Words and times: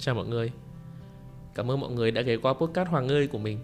Chào 0.00 0.14
mọi 0.14 0.26
người. 0.26 0.52
Cảm 1.54 1.70
ơn 1.70 1.80
mọi 1.80 1.90
người 1.90 2.10
đã 2.10 2.22
ghé 2.22 2.36
qua 2.36 2.52
podcast 2.52 2.88
Hoàng 2.88 3.06
ngơi 3.06 3.26
của 3.26 3.38
mình 3.38 3.58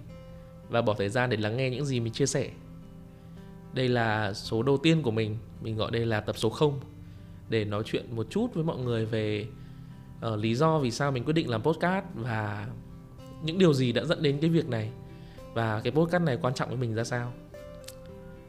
Và 0.68 0.82
bỏ 0.82 0.94
thời 0.98 1.08
gian 1.08 1.30
để 1.30 1.36
lắng 1.36 1.56
nghe 1.56 1.70
những 1.70 1.84
gì 1.84 2.00
mình 2.00 2.12
chia 2.12 2.26
sẻ. 2.26 2.50
Đây 3.72 3.88
là 3.88 4.32
số 4.32 4.62
đầu 4.62 4.77
tiên 4.77 5.03
của 5.03 5.11
mình 5.11 5.37
Mình 5.62 5.77
gọi 5.77 5.91
đây 5.91 6.07
là 6.07 6.21
tập 6.21 6.37
số 6.38 6.51
0 6.51 6.80
Để 7.49 7.64
nói 7.64 7.83
chuyện 7.87 8.17
một 8.17 8.27
chút 8.30 8.54
với 8.54 8.64
mọi 8.64 8.79
người 8.79 9.07
về 9.07 9.46
uh, 10.27 10.38
Lý 10.38 10.54
do 10.54 10.79
vì 10.79 10.91
sao 10.91 11.12
mình 11.12 11.25
quyết 11.25 11.33
định 11.33 11.51
làm 11.51 11.62
podcast 11.62 12.04
Và 12.14 12.68
những 13.43 13.59
điều 13.59 13.75
gì 13.75 13.93
đã 13.93 14.05
dẫn 14.05 14.23
đến 14.23 14.39
cái 14.41 14.50
việc 14.50 14.68
này 14.68 14.91
Và 15.55 15.80
cái 15.80 15.93
podcast 15.93 16.23
này 16.23 16.39
quan 16.43 16.55
trọng 16.55 16.68
với 16.68 16.79
mình 16.79 16.95
ra 16.95 17.05
sao. 17.05 17.32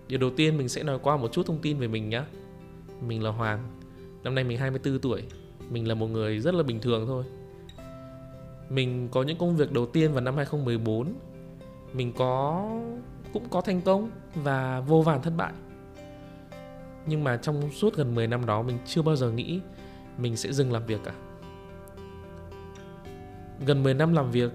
Điều 0.08 0.20
đầu 0.20 0.30
tiên 0.30 0.58
mình 0.58 0.70
sẽ 0.70 0.84
nói 0.84 1.00
qua 1.04 1.18
một 1.18 1.32
chút 1.32 1.46
thông 1.46 1.62
tin 1.62 1.80
về 1.80 1.88
mình 1.88 2.10
nhé 2.10 2.24
Mình 3.08 3.24
là 3.24 3.30
Hoàng 3.30 3.70
Năm 4.24 4.36
nay 4.36 4.44
mình 4.44 4.58
24 4.58 5.00
tuổi. 5.00 5.24
Mình 5.70 5.88
là 5.88 5.96
một 5.96 6.08
người 6.08 6.40
rất 6.40 6.54
là 6.54 6.64
bình 6.64 6.80
thường 6.80 7.08
thôi. 7.08 7.24
Mình 8.70 9.10
có 9.12 9.24
những 9.24 9.38
công 9.38 9.56
việc 9.56 9.72
đầu 9.72 9.86
tiên 9.86 10.14
vào 10.14 10.22
năm 10.22 10.36
2014 10.36 11.14
Mình 11.94 12.14
có 12.14 12.66
cũng 13.34 13.50
có 13.50 13.62
thành 13.62 13.82
công 13.82 14.12
và 14.36 14.80
vô 14.80 15.02
vàn 15.02 15.22
thất 15.22 15.34
bại. 15.38 15.54
Nhưng 17.06 17.24
mà 17.24 17.38
trong 17.38 17.72
suốt 17.72 17.96
gần 17.96 18.16
10 18.16 18.28
năm 18.28 18.46
đó 18.46 18.62
mình 18.62 18.78
chưa 18.86 19.02
bao 19.02 19.16
giờ 19.16 19.32
nghĩ 19.32 19.60
mình 20.18 20.38
sẽ 20.38 20.52
dừng 20.52 20.72
làm 20.72 20.86
việc 20.86 21.02
cả. 21.04 21.14
Gần 23.66 23.84
10 23.84 23.94
năm 23.94 24.14
làm 24.14 24.32
việc 24.32 24.52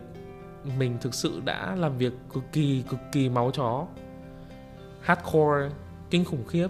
Mình 0.78 0.98
thực 1.00 1.14
sự 1.14 1.40
đã 1.44 1.76
làm 1.76 1.98
việc 1.98 2.12
cực 2.34 2.44
kỳ 2.52 2.82
cực 2.88 3.00
kỳ 3.12 3.28
máu 3.28 3.50
chó 3.50 3.86
Hardcore, 5.00 5.70
kinh 6.10 6.24
khủng 6.24 6.46
khiếp. 6.46 6.68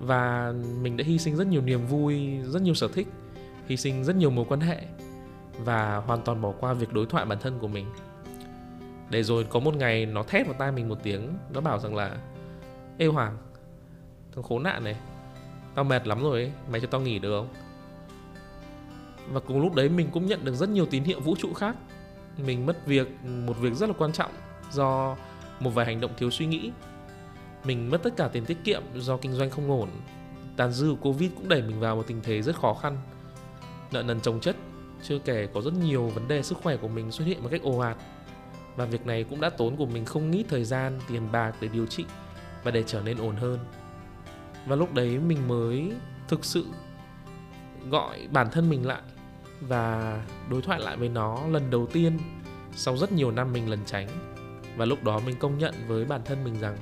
Và 0.00 0.54
mình 0.82 0.96
đã 0.96 1.04
hy 1.04 1.18
sinh 1.18 1.36
rất 1.36 1.46
nhiều 1.46 1.62
niềm 1.62 1.86
vui 1.86 2.38
rất 2.44 2.62
nhiều 2.62 2.74
sở 2.74 2.88
thích 2.88 3.08
hy 3.66 3.76
sinh 3.76 4.04
rất 4.04 4.16
nhiều 4.16 4.30
mối 4.30 4.44
quan 4.48 4.60
hệ 4.60 4.84
và 5.58 5.96
hoàn 5.96 6.22
toàn 6.22 6.40
bỏ 6.40 6.52
qua 6.60 6.72
việc 6.72 6.92
đối 6.92 7.06
thoại 7.06 7.24
bản 7.24 7.38
thân 7.38 7.58
của 7.58 7.68
mình. 7.68 7.86
Để 9.10 9.22
rồi 9.22 9.44
có 9.44 9.60
một 9.60 9.74
ngày 9.76 10.06
nó 10.06 10.22
thét 10.22 10.46
vào 10.46 10.56
tai 10.58 10.72
mình 10.72 10.88
một 10.88 10.98
tiếng, 11.02 11.38
nó 11.52 11.60
bảo 11.60 11.78
rằng 11.78 11.94
là, 11.94 12.16
ê 12.98 13.06
hoàng, 13.06 13.36
thằng 14.34 14.42
khốn 14.42 14.62
nạn 14.62 14.84
này, 14.84 14.96
tao 15.74 15.84
mệt 15.84 16.06
lắm 16.06 16.22
rồi 16.22 16.40
ấy. 16.40 16.52
mày 16.70 16.80
cho 16.80 16.86
tao 16.86 17.00
nghỉ 17.00 17.18
được 17.18 17.38
không? 17.38 17.48
Và 19.32 19.40
cùng 19.40 19.60
lúc 19.60 19.74
đấy 19.74 19.88
mình 19.88 20.08
cũng 20.12 20.26
nhận 20.26 20.44
được 20.44 20.54
rất 20.54 20.68
nhiều 20.68 20.86
tín 20.86 21.04
hiệu 21.04 21.20
vũ 21.20 21.36
trụ 21.38 21.52
khác. 21.54 21.76
Mình 22.46 22.66
mất 22.66 22.86
việc, 22.86 23.24
một 23.24 23.58
việc 23.60 23.74
rất 23.74 23.88
là 23.88 23.94
quan 23.98 24.12
trọng 24.12 24.30
do 24.70 25.16
một 25.60 25.70
vài 25.70 25.86
hành 25.86 26.00
động 26.00 26.10
thiếu 26.16 26.30
suy 26.30 26.46
nghĩ. 26.46 26.72
Mình 27.64 27.90
mất 27.90 28.02
tất 28.02 28.16
cả 28.16 28.28
tiền 28.28 28.44
tiết 28.44 28.58
kiệm 28.64 28.82
do 28.94 29.16
kinh 29.16 29.32
doanh 29.32 29.50
không 29.50 29.70
ổn. 29.70 29.88
Tàn 30.56 30.72
dư 30.72 30.90
của 30.90 30.96
covid 31.12 31.30
cũng 31.36 31.48
đẩy 31.48 31.62
mình 31.62 31.80
vào 31.80 31.96
một 31.96 32.04
tình 32.06 32.20
thế 32.22 32.42
rất 32.42 32.56
khó 32.56 32.74
khăn. 32.74 32.96
Nợ 33.92 34.02
nần 34.02 34.20
chồng 34.20 34.40
chất 34.40 34.56
chưa 35.02 35.18
kể 35.18 35.48
có 35.54 35.60
rất 35.60 35.74
nhiều 35.74 36.06
vấn 36.06 36.28
đề 36.28 36.42
sức 36.42 36.58
khỏe 36.62 36.76
của 36.76 36.88
mình 36.88 37.10
xuất 37.10 37.24
hiện 37.24 37.42
một 37.42 37.48
cách 37.52 37.62
ồ 37.62 37.78
ạt. 37.78 37.96
Và 38.76 38.84
việc 38.84 39.06
này 39.06 39.24
cũng 39.24 39.40
đã 39.40 39.50
tốn 39.50 39.76
của 39.76 39.86
mình 39.86 40.04
không 40.04 40.32
ít 40.32 40.44
thời 40.48 40.64
gian, 40.64 41.00
tiền 41.08 41.32
bạc 41.32 41.52
để 41.60 41.68
điều 41.68 41.86
trị 41.86 42.04
và 42.64 42.70
để 42.70 42.82
trở 42.86 43.02
nên 43.02 43.18
ổn 43.18 43.36
hơn. 43.36 43.58
Và 44.66 44.76
lúc 44.76 44.94
đấy 44.94 45.18
mình 45.18 45.48
mới 45.48 45.92
thực 46.28 46.44
sự 46.44 46.66
gọi 47.90 48.28
bản 48.32 48.50
thân 48.50 48.70
mình 48.70 48.86
lại 48.86 49.02
và 49.60 50.16
đối 50.50 50.62
thoại 50.62 50.80
lại 50.80 50.96
với 50.96 51.08
nó 51.08 51.46
lần 51.46 51.70
đầu 51.70 51.86
tiên 51.86 52.18
sau 52.74 52.96
rất 52.96 53.12
nhiều 53.12 53.30
năm 53.30 53.52
mình 53.52 53.70
lần 53.70 53.80
tránh. 53.86 54.08
Và 54.76 54.84
lúc 54.84 55.04
đó 55.04 55.20
mình 55.26 55.36
công 55.38 55.58
nhận 55.58 55.74
với 55.86 56.04
bản 56.04 56.20
thân 56.24 56.44
mình 56.44 56.60
rằng 56.60 56.76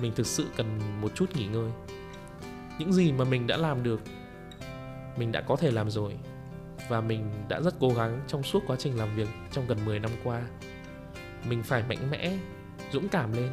mình 0.00 0.12
thực 0.14 0.26
sự 0.26 0.46
cần 0.56 0.66
một 1.00 1.14
chút 1.14 1.36
nghỉ 1.36 1.46
ngơi. 1.46 1.70
Những 2.78 2.92
gì 2.92 3.12
mà 3.12 3.24
mình 3.24 3.46
đã 3.46 3.56
làm 3.56 3.82
được, 3.82 4.00
mình 5.16 5.32
đã 5.32 5.40
có 5.40 5.56
thể 5.56 5.70
làm 5.70 5.90
rồi 5.90 6.18
và 6.92 7.00
mình 7.00 7.30
đã 7.48 7.60
rất 7.60 7.74
cố 7.80 7.88
gắng 7.88 8.20
trong 8.26 8.42
suốt 8.42 8.62
quá 8.66 8.76
trình 8.78 8.98
làm 8.98 9.16
việc 9.16 9.28
trong 9.52 9.66
gần 9.66 9.78
10 9.84 10.00
năm 10.00 10.10
qua. 10.24 10.42
Mình 11.48 11.62
phải 11.62 11.82
mạnh 11.88 12.10
mẽ, 12.10 12.38
dũng 12.90 13.08
cảm 13.08 13.32
lên 13.32 13.48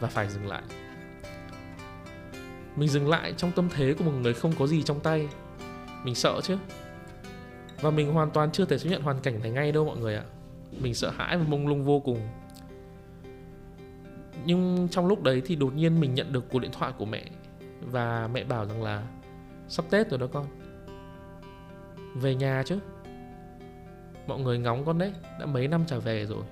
và 0.00 0.08
phải 0.08 0.28
dừng 0.28 0.46
lại. 0.46 0.62
Mình 2.76 2.88
dừng 2.88 3.08
lại 3.08 3.34
trong 3.36 3.52
tâm 3.52 3.68
thế 3.74 3.94
của 3.98 4.04
một 4.04 4.12
người 4.20 4.34
không 4.34 4.52
có 4.58 4.66
gì 4.66 4.82
trong 4.82 5.00
tay. 5.00 5.28
Mình 6.04 6.14
sợ 6.14 6.40
chứ? 6.42 6.56
Và 7.80 7.90
mình 7.90 8.12
hoàn 8.12 8.30
toàn 8.30 8.52
chưa 8.52 8.64
thể 8.64 8.78
chấp 8.78 8.90
nhận 8.90 9.02
hoàn 9.02 9.20
cảnh 9.20 9.40
này 9.42 9.50
ngay 9.50 9.72
đâu 9.72 9.84
mọi 9.84 9.96
người 9.96 10.16
ạ. 10.16 10.24
Mình 10.80 10.94
sợ 10.94 11.10
hãi 11.10 11.38
và 11.38 11.44
mông 11.48 11.66
lung 11.66 11.84
vô 11.84 12.00
cùng. 12.00 12.28
Nhưng 14.44 14.88
trong 14.90 15.06
lúc 15.06 15.22
đấy 15.22 15.42
thì 15.46 15.56
đột 15.56 15.74
nhiên 15.74 16.00
mình 16.00 16.14
nhận 16.14 16.32
được 16.32 16.44
cuộc 16.50 16.58
điện 16.58 16.72
thoại 16.72 16.92
của 16.98 17.04
mẹ 17.04 17.24
và 17.80 18.28
mẹ 18.32 18.44
bảo 18.44 18.66
rằng 18.66 18.82
là, 18.82 19.02
sắp 19.68 19.84
tết 19.90 20.10
rồi 20.10 20.18
đó 20.18 20.26
con 20.32 20.46
về 22.14 22.34
nhà 22.34 22.62
chứ. 22.66 22.78
Mọi 24.26 24.40
người 24.40 24.58
ngóng 24.58 24.84
con 24.84 24.98
đấy, 24.98 25.12
đã 25.40 25.46
mấy 25.46 25.68
năm 25.68 25.84
trở 25.86 26.00
về 26.00 26.26
rồi. 26.26 26.42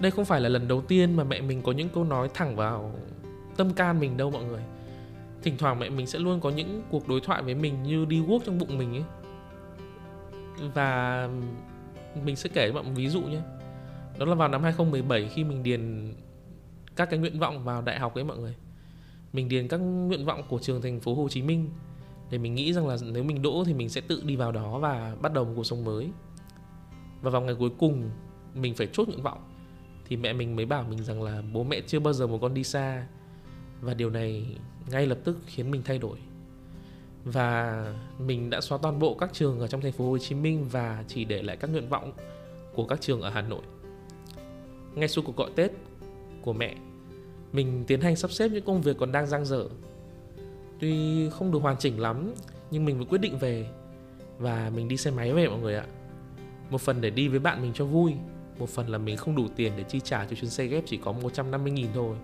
Đây 0.00 0.10
không 0.10 0.24
phải 0.24 0.40
là 0.40 0.48
lần 0.48 0.68
đầu 0.68 0.82
tiên 0.82 1.16
mà 1.16 1.24
mẹ 1.24 1.40
mình 1.40 1.62
có 1.62 1.72
những 1.72 1.88
câu 1.88 2.04
nói 2.04 2.30
thẳng 2.34 2.56
vào 2.56 2.92
tâm 3.56 3.74
can 3.74 4.00
mình 4.00 4.16
đâu 4.16 4.30
mọi 4.30 4.44
người. 4.44 4.62
Thỉnh 5.42 5.54
thoảng 5.58 5.78
mẹ 5.78 5.88
mình 5.88 6.06
sẽ 6.06 6.18
luôn 6.18 6.40
có 6.40 6.50
những 6.50 6.82
cuộc 6.90 7.08
đối 7.08 7.20
thoại 7.20 7.42
với 7.42 7.54
mình 7.54 7.82
như 7.82 8.04
đi 8.04 8.20
guốc 8.20 8.42
trong 8.46 8.58
bụng 8.58 8.78
mình 8.78 8.94
ấy. 8.94 9.04
Và 10.74 11.28
mình 12.24 12.36
sẽ 12.36 12.50
kể 12.52 12.68
cho 12.68 12.74
bạn 12.74 12.84
một 12.84 12.92
ví 12.94 13.08
dụ 13.08 13.22
nhé. 13.22 13.40
Đó 14.18 14.26
là 14.26 14.34
vào 14.34 14.48
năm 14.48 14.62
2017 14.62 15.28
khi 15.28 15.44
mình 15.44 15.62
điền 15.62 16.12
các 16.96 17.10
cái 17.10 17.18
nguyện 17.18 17.38
vọng 17.38 17.64
vào 17.64 17.82
đại 17.82 17.98
học 17.98 18.14
ấy 18.14 18.24
mọi 18.24 18.38
người. 18.38 18.54
Mình 19.32 19.48
điền 19.48 19.68
các 19.68 19.76
nguyện 19.76 20.24
vọng 20.24 20.42
của 20.48 20.58
trường 20.58 20.82
thành 20.82 21.00
phố 21.00 21.14
Hồ 21.14 21.28
Chí 21.28 21.42
Minh 21.42 21.70
để 22.30 22.38
mình 22.38 22.54
nghĩ 22.54 22.72
rằng 22.72 22.86
là 22.86 22.96
nếu 23.12 23.24
mình 23.24 23.42
đỗ 23.42 23.64
thì 23.66 23.74
mình 23.74 23.88
sẽ 23.88 24.00
tự 24.00 24.22
đi 24.24 24.36
vào 24.36 24.52
đó 24.52 24.78
và 24.78 25.16
bắt 25.20 25.32
đầu 25.32 25.44
một 25.44 25.52
cuộc 25.56 25.64
sống 25.64 25.84
mới. 25.84 26.10
Và 27.22 27.30
vào 27.30 27.42
ngày 27.42 27.54
cuối 27.58 27.70
cùng, 27.78 28.10
mình 28.54 28.74
phải 28.74 28.88
chốt 28.92 29.08
nguyện 29.08 29.22
vọng. 29.22 29.38
Thì 30.08 30.16
mẹ 30.16 30.32
mình 30.32 30.56
mới 30.56 30.66
bảo 30.66 30.84
mình 30.90 31.04
rằng 31.04 31.22
là 31.22 31.42
bố 31.52 31.64
mẹ 31.64 31.80
chưa 31.86 32.00
bao 32.00 32.12
giờ 32.12 32.26
một 32.26 32.38
con 32.42 32.54
đi 32.54 32.64
xa. 32.64 33.06
Và 33.80 33.94
điều 33.94 34.10
này 34.10 34.56
ngay 34.90 35.06
lập 35.06 35.18
tức 35.24 35.38
khiến 35.46 35.70
mình 35.70 35.82
thay 35.84 35.98
đổi. 35.98 36.18
Và 37.24 37.84
mình 38.18 38.50
đã 38.50 38.60
xóa 38.60 38.78
toàn 38.82 38.98
bộ 38.98 39.14
các 39.14 39.30
trường 39.32 39.60
ở 39.60 39.66
trong 39.66 39.80
thành 39.80 39.92
phố 39.92 40.10
Hồ 40.10 40.18
Chí 40.18 40.34
Minh 40.34 40.66
và 40.70 41.04
chỉ 41.08 41.24
để 41.24 41.42
lại 41.42 41.56
các 41.56 41.70
nguyện 41.70 41.88
vọng 41.88 42.12
của 42.74 42.84
các 42.84 43.00
trường 43.00 43.20
ở 43.20 43.30
Hà 43.30 43.42
Nội. 43.42 43.62
Ngay 44.94 45.08
sau 45.08 45.24
cuộc 45.26 45.36
gọi 45.36 45.50
Tết 45.56 45.70
của 46.42 46.52
mẹ, 46.52 46.76
Mình 47.52 47.84
tiến 47.86 48.00
hành 48.00 48.16
sắp 48.16 48.30
xếp 48.30 48.48
những 48.48 48.64
công 48.64 48.82
việc 48.82 48.96
còn 48.98 49.12
đang 49.12 49.26
dang 49.26 49.44
dở. 49.44 49.68
Tuy 50.80 51.28
không 51.30 51.52
được 51.52 51.58
hoàn 51.62 51.76
chỉnh 51.76 52.00
lắm, 52.00 52.34
Nhưng 52.70 52.84
mình 52.84 52.98
vẫn 52.98 53.08
quyết 53.08 53.20
định 53.20 53.38
về. 53.38 53.66
Và 54.38 54.70
mình 54.74 54.88
đi 54.88 54.96
xe 54.96 55.10
máy 55.10 55.32
về 55.32 55.48
mọi 55.48 55.58
người 55.58 55.74
ạ. 55.74 55.86
Một 56.70 56.80
phần 56.80 57.00
để 57.00 57.10
đi 57.10 57.28
với 57.28 57.38
bạn 57.38 57.62
mình 57.62 57.72
cho 57.74 57.84
vui, 57.84 58.14
Một 58.58 58.68
phần 58.68 58.88
là 58.88 58.98
mình 58.98 59.16
không 59.16 59.36
đủ 59.36 59.48
tiền 59.56 59.72
để 59.76 59.82
chi 59.82 60.00
trả 60.00 60.24
cho 60.24 60.36
chuyến 60.36 60.50
xe 60.50 60.66
ghép 60.66 60.84
chỉ 60.86 60.96
có 60.96 61.12
150.000 61.12 61.86
thôi. 61.94 62.16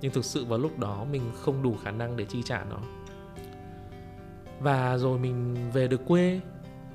Nhưng 0.00 0.12
thực 0.12 0.24
sự 0.24 0.44
vào 0.44 0.58
lúc 0.58 0.78
đó 0.78 1.06
mình 1.12 1.22
không 1.34 1.62
đủ 1.62 1.76
khả 1.84 1.90
năng 1.90 2.16
để 2.16 2.24
chi 2.24 2.42
trả 2.42 2.64
nó. 2.64 2.78
Và 4.60 4.98
rồi 4.98 5.18
mình 5.18 5.56
về 5.72 5.88
được 5.88 6.06
quê, 6.06 6.40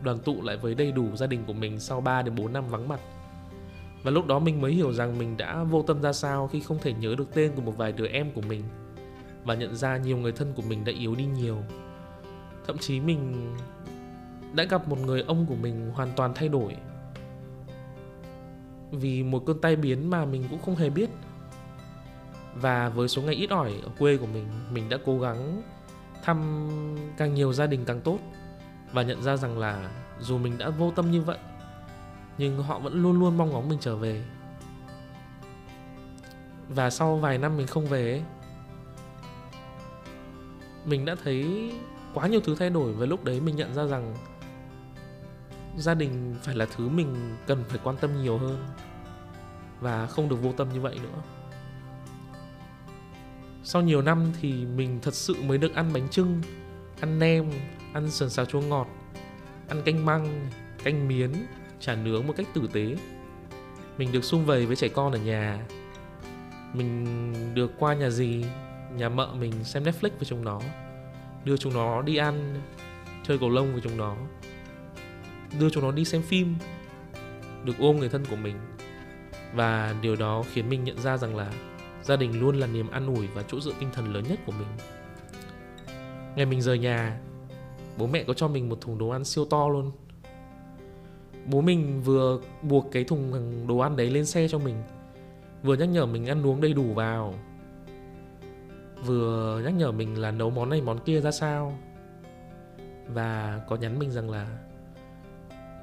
Đoàn 0.01 0.19
tụ 0.19 0.41
lại 0.41 0.57
với 0.57 0.75
đầy 0.75 0.91
đủ 0.91 1.15
gia 1.15 1.27
đình 1.27 1.43
của 1.47 1.53
mình 1.53 1.79
sau 1.79 2.01
3 2.01 2.21
đến 2.21 2.35
4 2.35 2.53
năm 2.53 2.67
vắng 2.67 2.87
mặt. 2.87 2.99
Và 4.03 4.11
lúc 4.11 4.27
đó 4.27 4.39
mình 4.39 4.61
mới 4.61 4.73
hiểu 4.73 4.93
rằng 4.93 5.17
mình 5.17 5.37
đã 5.37 5.63
vô 5.63 5.81
tâm 5.81 6.01
ra 6.01 6.13
sao 6.13 6.47
khi 6.47 6.59
không 6.59 6.79
thể 6.81 6.93
nhớ 6.93 7.15
được 7.17 7.33
tên 7.33 7.51
của 7.55 7.61
một 7.61 7.77
vài 7.77 7.91
đứa 7.91 8.07
em 8.07 8.31
của 8.31 8.41
mình 8.41 8.63
và 9.45 9.55
nhận 9.55 9.75
ra 9.75 9.97
nhiều 9.97 10.17
người 10.17 10.31
thân 10.31 10.53
của 10.55 10.61
mình 10.61 10.85
đã 10.85 10.91
yếu 10.91 11.15
đi 11.15 11.25
nhiều. 11.25 11.57
Thậm 12.67 12.77
chí 12.77 12.99
mình 12.99 13.53
đã 14.53 14.63
gặp 14.63 14.87
một 14.87 14.99
người 14.99 15.21
ông 15.21 15.45
của 15.45 15.55
mình 15.55 15.91
hoàn 15.93 16.11
toàn 16.15 16.33
thay 16.33 16.49
đổi 16.49 16.75
vì 18.91 19.23
một 19.23 19.43
cơn 19.45 19.61
tai 19.61 19.75
biến 19.75 20.09
mà 20.09 20.25
mình 20.25 20.43
cũng 20.49 20.61
không 20.61 20.75
hề 20.75 20.89
biết. 20.89 21.09
Và 22.55 22.89
với 22.89 23.07
số 23.07 23.21
ngày 23.21 23.35
ít 23.35 23.49
ỏi 23.49 23.73
ở 23.83 23.89
quê 23.99 24.17
của 24.17 24.27
mình, 24.33 24.47
mình 24.71 24.89
đã 24.89 24.97
cố 25.05 25.19
gắng 25.19 25.61
thăm 26.23 26.69
càng 27.17 27.33
nhiều 27.33 27.53
gia 27.53 27.67
đình 27.67 27.85
càng 27.85 28.01
tốt 28.01 28.19
và 28.93 29.03
nhận 29.03 29.23
ra 29.23 29.37
rằng 29.37 29.57
là 29.57 29.91
dù 30.19 30.37
mình 30.37 30.57
đã 30.57 30.69
vô 30.69 30.91
tâm 30.91 31.11
như 31.11 31.21
vậy 31.21 31.37
nhưng 32.37 32.63
họ 32.63 32.79
vẫn 32.79 33.01
luôn 33.01 33.19
luôn 33.19 33.37
mong 33.37 33.49
ngóng 33.49 33.69
mình 33.69 33.79
trở 33.81 33.95
về 33.95 34.23
và 36.69 36.89
sau 36.89 37.17
vài 37.17 37.37
năm 37.37 37.57
mình 37.57 37.67
không 37.67 37.85
về 37.85 38.11
ấy, 38.11 38.23
mình 40.85 41.05
đã 41.05 41.15
thấy 41.23 41.71
quá 42.13 42.27
nhiều 42.27 42.41
thứ 42.41 42.55
thay 42.55 42.69
đổi 42.69 42.93
và 42.93 43.05
lúc 43.05 43.23
đấy 43.23 43.39
mình 43.39 43.55
nhận 43.55 43.73
ra 43.73 43.85
rằng 43.85 44.15
gia 45.77 45.93
đình 45.93 46.35
phải 46.43 46.55
là 46.55 46.65
thứ 46.75 46.89
mình 46.89 47.35
cần 47.47 47.63
phải 47.67 47.79
quan 47.83 47.95
tâm 47.97 48.21
nhiều 48.21 48.37
hơn 48.37 48.65
và 49.81 50.07
không 50.07 50.29
được 50.29 50.41
vô 50.41 50.51
tâm 50.51 50.67
như 50.73 50.81
vậy 50.81 50.99
nữa. 51.03 51.21
Sau 53.63 53.81
nhiều 53.81 54.01
năm 54.01 54.31
thì 54.41 54.65
mình 54.65 54.99
thật 55.01 55.13
sự 55.13 55.35
mới 55.43 55.57
được 55.57 55.75
ăn 55.75 55.93
bánh 55.93 56.09
trưng 56.09 56.41
ăn 57.03 57.19
nem, 57.19 57.49
ăn 57.93 58.11
sườn 58.11 58.29
xào 58.29 58.45
chua 58.45 58.61
ngọt, 58.61 58.87
ăn 59.67 59.81
canh 59.85 60.05
măng, 60.05 60.49
canh 60.83 61.07
miến, 61.07 61.31
chả 61.79 61.95
nướng 61.95 62.27
một 62.27 62.33
cách 62.37 62.47
tử 62.53 62.69
tế. 62.73 62.95
Mình 63.97 64.11
được 64.11 64.23
xung 64.23 64.45
vầy 64.45 64.65
với 64.65 64.75
trẻ 64.75 64.87
con 64.87 65.11
ở 65.11 65.19
nhà. 65.19 65.65
Mình 66.73 67.05
được 67.53 67.71
qua 67.79 67.93
nhà 67.93 68.09
gì 68.09 68.45
nhà 68.97 69.09
mợ 69.09 69.33
mình 69.39 69.63
xem 69.63 69.83
netflix 69.83 70.09
với 70.09 70.25
chúng 70.25 70.45
nó, 70.45 70.59
đưa 71.45 71.57
chúng 71.57 71.73
nó 71.73 72.01
đi 72.01 72.15
ăn, 72.15 72.61
chơi 73.23 73.37
cầu 73.37 73.49
lông 73.49 73.71
với 73.71 73.81
chúng 73.81 73.97
nó, 73.97 74.15
đưa 75.59 75.69
chúng 75.69 75.83
nó 75.83 75.91
đi 75.91 76.05
xem 76.05 76.21
phim, 76.21 76.55
được 77.63 77.73
ôm 77.79 77.99
người 77.99 78.09
thân 78.09 78.25
của 78.29 78.35
mình. 78.35 78.55
Và 79.53 79.95
điều 80.01 80.15
đó 80.15 80.43
khiến 80.53 80.69
mình 80.69 80.83
nhận 80.83 80.99
ra 81.01 81.17
rằng 81.17 81.35
là 81.35 81.51
gia 82.03 82.15
đình 82.15 82.39
luôn 82.39 82.55
là 82.55 82.67
niềm 82.67 82.91
an 82.91 83.15
ủi 83.15 83.27
và 83.27 83.43
chỗ 83.47 83.59
dựa 83.59 83.73
tinh 83.79 83.89
thần 83.93 84.13
lớn 84.13 84.23
nhất 84.29 84.39
của 84.45 84.51
mình. 84.51 84.67
Ngày 86.35 86.45
mình 86.45 86.61
rời 86.61 86.79
nhà, 86.79 87.19
bố 87.97 88.07
mẹ 88.07 88.23
có 88.23 88.33
cho 88.33 88.47
mình 88.47 88.69
một 88.69 88.81
thùng 88.81 88.97
đồ 88.97 89.09
ăn 89.09 89.23
siêu 89.23 89.45
to 89.45 89.69
luôn. 89.69 89.91
Bố 91.45 91.61
mình 91.61 92.01
vừa 92.01 92.39
buộc 92.61 92.91
cái 92.91 93.03
thùng 93.03 93.67
đồ 93.67 93.77
ăn 93.77 93.95
đấy 93.95 94.09
lên 94.09 94.25
xe 94.25 94.47
cho 94.47 94.59
mình, 94.59 94.75
vừa 95.63 95.75
nhắc 95.75 95.89
nhở 95.89 96.05
mình 96.05 96.25
ăn 96.25 96.47
uống 96.47 96.61
đầy 96.61 96.73
đủ 96.73 96.93
vào 96.93 97.33
vừa 99.05 99.61
nhắc 99.63 99.73
nhở 99.73 99.91
mình 99.91 100.21
là 100.21 100.31
nấu 100.31 100.49
món 100.49 100.69
này, 100.69 100.81
món 100.81 100.99
kia 100.99 101.21
ra 101.21 101.31
sao. 101.31 101.77
Và 103.07 103.61
có 103.67 103.75
nhắn 103.75 103.99
mình 103.99 104.11
rằng 104.11 104.29
là, 104.29 104.47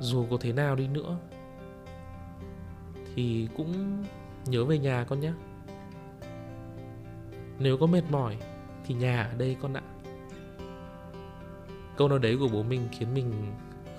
dù 0.00 0.26
có 0.30 0.36
thế 0.40 0.52
nào 0.52 0.76
đi 0.76 0.88
nữa, 0.88 1.18
thì 3.14 3.48
cũng 3.56 4.04
nhớ 4.46 4.64
về 4.64 4.78
nhà 4.78 5.04
con 5.04 5.20
nhé. 5.20 5.32
Nếu 7.58 7.76
có 7.78 7.86
mệt 7.86 8.02
mỏi, 8.10 8.36
thì 8.86 8.94
nhà 8.94 9.22
ở 9.22 9.34
đây 9.38 9.56
con 9.62 9.74
ạ. 9.74 9.82
Câu 11.96 12.08
nói 12.08 12.18
đấy 12.18 12.36
của 12.40 12.48
bố 12.52 12.62
mình 12.62 12.88
khiến 12.92 13.14
mình 13.14 13.32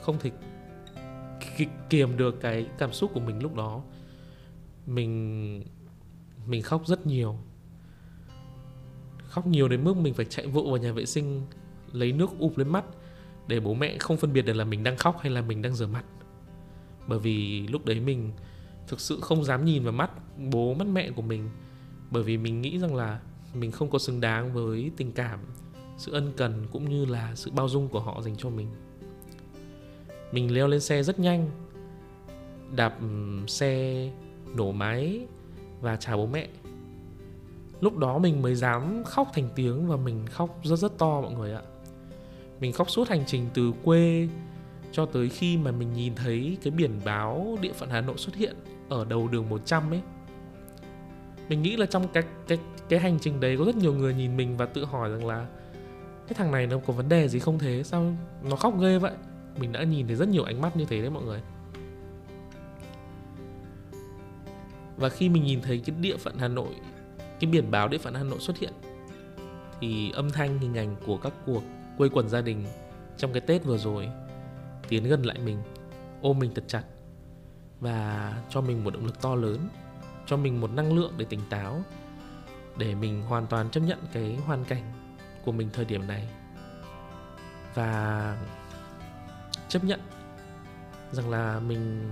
không 0.01 0.19
thể 0.19 0.31
kiềm 1.89 2.17
được 2.17 2.41
cái 2.41 2.67
cảm 2.77 2.93
xúc 2.93 3.11
của 3.13 3.19
mình 3.19 3.41
lúc 3.43 3.55
đó. 3.55 3.83
Mình 4.85 5.63
mình 6.47 6.61
khóc 6.61 6.87
rất 6.87 7.05
nhiều 7.05 7.37
khóc 9.31 9.47
nhiều 9.47 9.67
đến 9.67 9.83
mức 9.83 9.97
mình 9.97 10.13
phải 10.13 10.25
chạy 10.25 10.47
vội 10.47 10.63
vào 10.67 10.77
nhà 10.77 10.91
vệ 10.91 11.05
sinh, 11.05 11.41
lấy 11.91 12.11
nước 12.11 12.29
ụp 12.39 12.57
lên 12.57 12.69
mắt 12.69 12.85
để 13.47 13.59
bố 13.59 13.73
mẹ 13.73 13.97
không 13.99 14.17
phân 14.17 14.33
biệt 14.33 14.41
được 14.41 14.53
là 14.53 14.63
mình 14.63 14.83
đang 14.83 14.97
khóc 14.97 15.17
hay 15.21 15.31
là 15.31 15.41
mình 15.41 15.61
đang 15.61 15.75
rửa 15.75 15.87
mặt. 15.87 16.03
Bởi 17.07 17.19
vì 17.19 17.67
lúc 17.67 17.85
đấy 17.85 17.99
mình 17.99 18.31
thực 18.87 18.99
sự 18.99 19.19
không 19.21 19.43
dám 19.43 19.65
nhìn 19.65 19.83
vào 19.83 19.93
mắt 19.93 20.11
bố 20.51 20.73
mắt 20.73 20.87
mẹ 20.87 21.11
của 21.11 21.21
mình, 21.21 21.49
bởi 22.11 22.23
vì 22.23 22.37
mình 22.37 22.61
nghĩ 22.61 22.79
rằng 22.79 22.95
là 22.95 23.19
mình 23.53 23.71
không 23.71 23.89
có 23.89 23.99
xứng 23.99 24.21
đáng 24.21 24.53
với 24.53 24.91
tình 24.97 25.11
cảm, 25.11 25.39
sự 25.97 26.11
ân 26.13 26.33
cần 26.37 26.67
cũng 26.71 26.89
như 26.89 27.05
là 27.05 27.35
sự 27.35 27.51
bao 27.51 27.69
dung 27.69 27.87
của 27.87 27.99
họ 27.99 28.21
dành 28.21 28.35
cho 28.37 28.49
mình. 28.49 28.67
Mình 30.31 30.53
leo 30.53 30.67
lên 30.67 30.79
xe 30.79 31.03
rất 31.03 31.19
nhanh, 31.19 31.49
đạp 32.75 32.97
xe 33.47 34.09
nổ 34.55 34.71
máy 34.71 35.27
và 35.81 35.95
chào 35.95 36.17
bố 36.17 36.27
mẹ 36.27 36.47
lúc 37.81 37.97
đó 37.97 38.17
mình 38.17 38.41
mới 38.41 38.55
dám 38.55 39.03
khóc 39.05 39.27
thành 39.33 39.49
tiếng 39.55 39.87
và 39.87 39.97
mình 39.97 40.27
khóc 40.27 40.59
rất 40.63 40.75
rất 40.75 40.97
to 40.97 41.21
mọi 41.21 41.33
người 41.33 41.53
ạ. 41.53 41.61
Mình 42.59 42.73
khóc 42.73 42.89
suốt 42.89 43.09
hành 43.09 43.23
trình 43.27 43.45
từ 43.53 43.73
quê 43.83 44.27
cho 44.91 45.05
tới 45.05 45.29
khi 45.29 45.57
mà 45.57 45.71
mình 45.71 45.93
nhìn 45.93 46.15
thấy 46.15 46.57
cái 46.63 46.71
biển 46.71 46.99
báo 47.05 47.57
địa 47.61 47.73
phận 47.73 47.89
Hà 47.89 48.01
Nội 48.01 48.17
xuất 48.17 48.35
hiện 48.35 48.55
ở 48.89 49.05
đầu 49.05 49.27
đường 49.27 49.49
100 49.49 49.93
ấy. 49.93 50.01
Mình 51.49 51.61
nghĩ 51.61 51.75
là 51.75 51.85
trong 51.85 52.07
cái 52.07 52.23
cái 52.47 52.57
cái 52.89 52.99
hành 52.99 53.19
trình 53.21 53.39
đấy 53.39 53.57
có 53.57 53.65
rất 53.65 53.75
nhiều 53.75 53.93
người 53.93 54.13
nhìn 54.13 54.37
mình 54.37 54.57
và 54.57 54.65
tự 54.65 54.85
hỏi 54.85 55.09
rằng 55.09 55.25
là 55.25 55.47
cái 56.27 56.33
thằng 56.33 56.51
này 56.51 56.67
nó 56.67 56.77
có 56.87 56.93
vấn 56.93 57.09
đề 57.09 57.27
gì 57.27 57.39
không 57.39 57.59
thế? 57.59 57.83
Sao 57.83 58.13
nó 58.43 58.55
khóc 58.55 58.79
ghê 58.81 58.97
vậy? 58.97 59.13
Mình 59.59 59.71
đã 59.71 59.83
nhìn 59.83 60.07
thấy 60.07 60.15
rất 60.15 60.27
nhiều 60.27 60.43
ánh 60.43 60.61
mắt 60.61 60.77
như 60.77 60.85
thế 60.85 61.01
đấy 61.01 61.09
mọi 61.09 61.23
người. 61.23 61.41
Và 64.97 65.09
khi 65.09 65.29
mình 65.29 65.43
nhìn 65.43 65.61
thấy 65.61 65.81
cái 65.85 65.95
địa 65.99 66.17
phận 66.17 66.37
Hà 66.37 66.47
Nội 66.47 66.75
cái 67.41 67.51
biển 67.51 67.71
báo 67.71 67.87
địa 67.87 67.97
phận 67.97 68.13
Hà 68.13 68.23
Nội 68.23 68.39
xuất 68.39 68.57
hiện. 68.57 68.73
Thì 69.79 70.11
âm 70.11 70.31
thanh, 70.31 70.59
hình 70.59 70.77
ảnh 70.77 70.95
của 71.05 71.17
các 71.17 71.33
cuộc 71.45 71.63
quây 71.97 72.09
quần 72.09 72.29
gia 72.29 72.41
đình 72.41 72.65
trong 73.17 73.33
cái 73.33 73.41
Tết 73.41 73.63
vừa 73.63 73.77
rồi 73.77 74.09
tiến 74.87 75.03
gần 75.03 75.23
lại 75.23 75.39
mình, 75.39 75.61
ôm 76.21 76.39
mình 76.39 76.51
thật 76.55 76.63
chặt 76.67 76.83
và 77.79 78.33
cho 78.49 78.61
mình 78.61 78.83
một 78.83 78.93
động 78.93 79.05
lực 79.05 79.21
to 79.21 79.35
lớn, 79.35 79.69
cho 80.25 80.37
mình 80.37 80.61
một 80.61 80.71
năng 80.71 80.95
lượng 80.95 81.13
để 81.17 81.25
tỉnh 81.25 81.39
táo, 81.49 81.81
để 82.77 82.95
mình 82.95 83.21
hoàn 83.21 83.47
toàn 83.47 83.69
chấp 83.69 83.81
nhận 83.81 83.99
cái 84.13 84.35
hoàn 84.35 84.65
cảnh 84.65 84.83
của 85.45 85.51
mình 85.51 85.69
thời 85.73 85.85
điểm 85.85 86.07
này. 86.07 86.29
Và 87.73 88.37
chấp 89.69 89.83
nhận 89.83 89.99
rằng 91.11 91.29
là 91.29 91.59
mình 91.59 92.11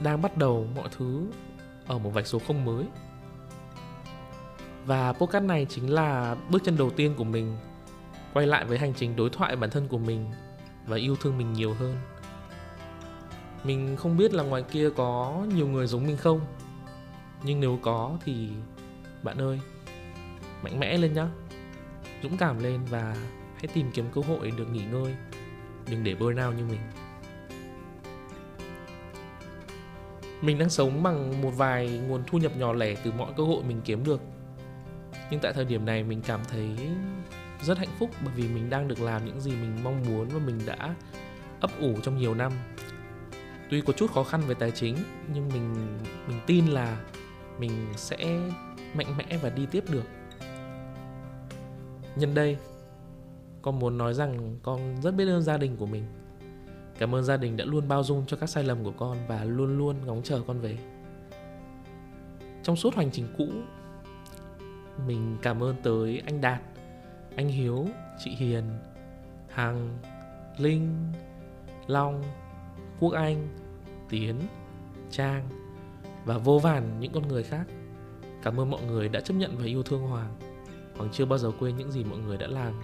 đang 0.00 0.22
bắt 0.22 0.36
đầu 0.36 0.66
mọi 0.76 0.88
thứ 0.96 1.26
ở 1.86 1.98
một 1.98 2.10
vạch 2.10 2.26
số 2.26 2.38
không 2.38 2.64
mới 2.64 2.84
và 4.86 5.12
podcast 5.12 5.44
này 5.44 5.66
chính 5.68 5.90
là 5.90 6.36
bước 6.50 6.64
chân 6.64 6.76
đầu 6.76 6.90
tiên 6.90 7.14
của 7.16 7.24
mình 7.24 7.56
quay 8.34 8.46
lại 8.46 8.64
với 8.64 8.78
hành 8.78 8.92
trình 8.96 9.16
đối 9.16 9.30
thoại 9.30 9.56
bản 9.56 9.70
thân 9.70 9.88
của 9.88 9.98
mình 9.98 10.30
và 10.86 10.96
yêu 10.96 11.16
thương 11.16 11.38
mình 11.38 11.52
nhiều 11.52 11.74
hơn. 11.74 11.96
Mình 13.64 13.96
không 13.96 14.16
biết 14.16 14.34
là 14.34 14.42
ngoài 14.42 14.62
kia 14.62 14.90
có 14.96 15.44
nhiều 15.54 15.68
người 15.68 15.86
giống 15.86 16.06
mình 16.06 16.16
không, 16.16 16.40
nhưng 17.42 17.60
nếu 17.60 17.78
có 17.82 18.18
thì 18.24 18.48
bạn 19.22 19.38
ơi, 19.38 19.60
mạnh 20.62 20.80
mẽ 20.80 20.98
lên 20.98 21.14
nhá. 21.14 21.28
Dũng 22.22 22.36
cảm 22.36 22.62
lên 22.62 22.80
và 22.90 23.16
hãy 23.56 23.66
tìm 23.66 23.90
kiếm 23.94 24.04
cơ 24.14 24.20
hội 24.20 24.50
được 24.50 24.66
nghỉ 24.72 24.84
ngơi, 24.84 25.14
đừng 25.90 26.04
để 26.04 26.14
burnout 26.14 26.54
như 26.54 26.64
mình. 26.64 26.80
Mình 30.40 30.58
đang 30.58 30.70
sống 30.70 31.02
bằng 31.02 31.42
một 31.42 31.50
vài 31.56 31.88
nguồn 31.88 32.22
thu 32.26 32.38
nhập 32.38 32.56
nhỏ 32.56 32.72
lẻ 32.72 32.94
từ 33.04 33.12
mọi 33.12 33.32
cơ 33.36 33.42
hội 33.42 33.62
mình 33.68 33.80
kiếm 33.84 34.04
được 34.04 34.20
nhưng 35.30 35.40
tại 35.40 35.52
thời 35.52 35.64
điểm 35.64 35.84
này 35.84 36.04
mình 36.04 36.22
cảm 36.26 36.40
thấy 36.44 36.76
rất 37.62 37.78
hạnh 37.78 37.96
phúc 37.98 38.10
bởi 38.24 38.34
vì 38.36 38.48
mình 38.48 38.70
đang 38.70 38.88
được 38.88 39.00
làm 39.00 39.24
những 39.24 39.40
gì 39.40 39.50
mình 39.50 39.76
mong 39.84 40.02
muốn 40.08 40.28
và 40.28 40.38
mình 40.46 40.58
đã 40.66 40.94
ấp 41.60 41.70
ủ 41.80 41.94
trong 42.02 42.18
nhiều 42.18 42.34
năm. 42.34 42.52
Tuy 43.70 43.80
có 43.80 43.92
chút 43.92 44.12
khó 44.12 44.24
khăn 44.24 44.42
về 44.46 44.54
tài 44.54 44.70
chính, 44.70 44.96
nhưng 45.34 45.48
mình 45.48 45.98
mình 46.28 46.40
tin 46.46 46.66
là 46.66 47.00
mình 47.58 47.86
sẽ 47.96 48.40
mạnh 48.94 49.16
mẽ 49.16 49.38
và 49.42 49.50
đi 49.50 49.66
tiếp 49.66 49.84
được. 49.90 50.04
Nhân 52.16 52.34
đây, 52.34 52.56
con 53.62 53.78
muốn 53.78 53.98
nói 53.98 54.14
rằng 54.14 54.58
con 54.62 54.96
rất 55.02 55.10
biết 55.10 55.28
ơn 55.28 55.42
gia 55.42 55.56
đình 55.56 55.76
của 55.76 55.86
mình. 55.86 56.04
Cảm 56.98 57.14
ơn 57.14 57.24
gia 57.24 57.36
đình 57.36 57.56
đã 57.56 57.64
luôn 57.64 57.88
bao 57.88 58.02
dung 58.02 58.24
cho 58.26 58.36
các 58.36 58.48
sai 58.48 58.64
lầm 58.64 58.84
của 58.84 58.92
con 58.96 59.18
và 59.28 59.44
luôn 59.44 59.78
luôn 59.78 59.96
ngóng 60.06 60.22
chờ 60.22 60.40
con 60.46 60.60
về. 60.60 60.78
Trong 62.62 62.76
suốt 62.76 62.94
hành 62.94 63.10
trình 63.12 63.34
cũ 63.38 63.48
mình 65.06 65.36
cảm 65.42 65.62
ơn 65.62 65.76
tới 65.82 66.22
anh 66.26 66.40
đạt, 66.40 66.62
anh 67.36 67.48
hiếu, 67.48 67.86
chị 68.24 68.30
hiền, 68.30 68.64
hằng, 69.48 69.98
linh, 70.58 71.12
long, 71.86 72.22
quốc 73.00 73.12
anh, 73.12 73.48
tiến, 74.08 74.40
trang 75.10 75.48
và 76.24 76.38
vô 76.38 76.58
vàn 76.58 77.00
những 77.00 77.12
con 77.12 77.28
người 77.28 77.42
khác. 77.42 77.66
Cảm 78.42 78.60
ơn 78.60 78.70
mọi 78.70 78.82
người 78.82 79.08
đã 79.08 79.20
chấp 79.20 79.34
nhận 79.34 79.58
và 79.58 79.64
yêu 79.64 79.82
thương 79.82 80.02
hoàng. 80.02 80.36
Hoàng 80.96 81.10
chưa 81.12 81.24
bao 81.24 81.38
giờ 81.38 81.52
quên 81.58 81.76
những 81.76 81.92
gì 81.92 82.04
mọi 82.04 82.18
người 82.18 82.36
đã 82.36 82.46
làm 82.46 82.80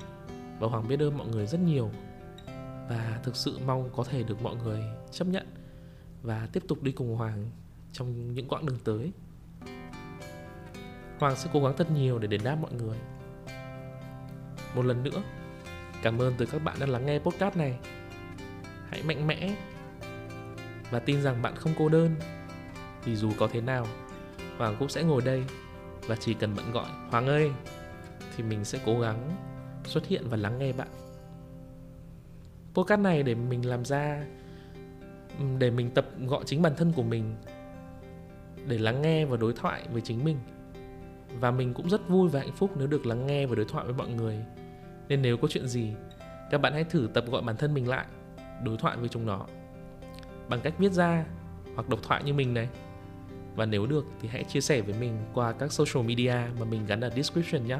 và 0.60 0.68
hoàng 0.68 0.88
biết 0.88 1.00
ơn 1.00 1.18
mọi 1.18 1.26
người 1.26 1.46
rất 1.46 1.60
nhiều. 1.60 1.90
Và 2.88 3.20
thực 3.22 3.36
sự 3.36 3.58
mong 3.66 3.90
có 3.96 4.04
thể 4.04 4.22
được 4.22 4.42
mọi 4.42 4.56
người 4.56 4.84
chấp 5.10 5.28
nhận 5.28 5.46
và 6.22 6.48
tiếp 6.52 6.62
tục 6.68 6.82
đi 6.82 6.92
cùng 6.92 7.16
hoàng 7.16 7.50
trong 7.92 8.34
những 8.34 8.48
quãng 8.48 8.66
đường 8.66 8.78
tới 8.84 9.12
hoàng 11.18 11.36
sẽ 11.36 11.50
cố 11.52 11.64
gắng 11.64 11.76
thật 11.76 11.90
nhiều 11.90 12.18
để 12.18 12.28
đền 12.28 12.40
đáp 12.44 12.56
mọi 12.60 12.72
người. 12.72 12.98
Một 14.74 14.84
lần 14.84 15.02
nữa, 15.02 15.22
cảm 16.02 16.18
ơn 16.18 16.34
từ 16.38 16.46
các 16.46 16.64
bạn 16.64 16.76
đã 16.80 16.86
lắng 16.86 17.06
nghe 17.06 17.18
podcast 17.18 17.56
này. 17.56 17.78
Hãy 18.88 19.02
mạnh 19.02 19.26
mẽ 19.26 19.56
và 20.90 20.98
tin 20.98 21.22
rằng 21.22 21.42
bạn 21.42 21.56
không 21.56 21.72
cô 21.78 21.88
đơn, 21.88 22.14
vì 23.04 23.16
dù 23.16 23.32
có 23.38 23.48
thế 23.52 23.60
nào, 23.60 23.86
hoàng 24.58 24.76
cũng 24.78 24.88
sẽ 24.88 25.02
ngồi 25.02 25.22
đây 25.22 25.44
và 26.06 26.16
chỉ 26.16 26.34
cần 26.34 26.56
bạn 26.56 26.72
gọi, 26.72 26.90
hoàng 27.10 27.26
ơi, 27.26 27.52
thì 28.36 28.44
mình 28.44 28.64
sẽ 28.64 28.78
cố 28.86 29.00
gắng 29.00 29.36
xuất 29.84 30.06
hiện 30.06 30.28
và 30.28 30.36
lắng 30.36 30.58
nghe 30.58 30.72
bạn. 30.72 30.88
Podcast 32.74 33.00
này 33.00 33.22
để 33.22 33.34
mình 33.34 33.68
làm 33.68 33.84
ra, 33.84 34.24
để 35.58 35.70
mình 35.70 35.90
tập 35.90 36.06
gọi 36.26 36.42
chính 36.46 36.62
bản 36.62 36.74
thân 36.76 36.92
của 36.92 37.02
mình, 37.02 37.34
để 38.68 38.78
lắng 38.78 39.02
nghe 39.02 39.24
và 39.24 39.36
đối 39.36 39.52
thoại 39.52 39.82
với 39.92 40.00
chính 40.00 40.24
mình 40.24 40.38
và 41.40 41.50
mình 41.50 41.74
cũng 41.74 41.88
rất 41.88 42.08
vui 42.08 42.28
và 42.28 42.40
hạnh 42.40 42.52
phúc 42.52 42.70
nếu 42.76 42.86
được 42.86 43.06
lắng 43.06 43.26
nghe 43.26 43.46
và 43.46 43.54
đối 43.54 43.64
thoại 43.64 43.84
với 43.84 43.94
mọi 43.94 44.08
người. 44.08 44.38
Nên 45.08 45.22
nếu 45.22 45.36
có 45.36 45.48
chuyện 45.48 45.68
gì, 45.68 45.94
các 46.50 46.58
bạn 46.58 46.72
hãy 46.72 46.84
thử 46.84 47.08
tập 47.14 47.24
gọi 47.30 47.42
bản 47.42 47.56
thân 47.56 47.74
mình 47.74 47.88
lại, 47.88 48.06
đối 48.62 48.76
thoại 48.76 48.96
với 48.96 49.08
chúng 49.08 49.26
nó. 49.26 49.46
Bằng 50.48 50.60
cách 50.60 50.74
viết 50.78 50.92
ra 50.92 51.24
hoặc 51.74 51.88
độc 51.88 52.00
thoại 52.02 52.22
như 52.22 52.34
mình 52.34 52.54
này. 52.54 52.68
Và 53.56 53.66
nếu 53.66 53.86
được 53.86 54.04
thì 54.20 54.28
hãy 54.28 54.44
chia 54.44 54.60
sẻ 54.60 54.80
với 54.80 54.94
mình 55.00 55.18
qua 55.34 55.52
các 55.52 55.72
social 55.72 56.06
media 56.06 56.34
mà 56.58 56.64
mình 56.64 56.86
gắn 56.86 57.00
ở 57.00 57.10
description 57.10 57.66
nhé. 57.66 57.78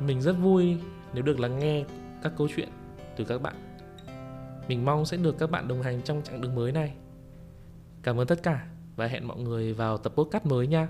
Mình 0.00 0.22
rất 0.22 0.32
vui 0.32 0.76
nếu 1.14 1.22
được 1.22 1.40
lắng 1.40 1.58
nghe 1.58 1.84
các 2.22 2.32
câu 2.36 2.48
chuyện 2.56 2.68
từ 3.16 3.24
các 3.24 3.42
bạn. 3.42 3.54
Mình 4.68 4.84
mong 4.84 5.06
sẽ 5.06 5.16
được 5.16 5.38
các 5.38 5.50
bạn 5.50 5.68
đồng 5.68 5.82
hành 5.82 6.02
trong 6.02 6.22
chặng 6.22 6.40
đường 6.40 6.54
mới 6.54 6.72
này. 6.72 6.94
Cảm 8.02 8.20
ơn 8.20 8.26
tất 8.26 8.42
cả 8.42 8.66
và 8.96 9.06
hẹn 9.06 9.28
mọi 9.28 9.38
người 9.38 9.72
vào 9.72 9.98
tập 9.98 10.12
podcast 10.16 10.46
mới 10.46 10.66
nha. 10.66 10.88